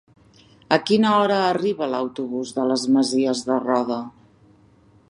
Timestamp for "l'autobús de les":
1.93-2.87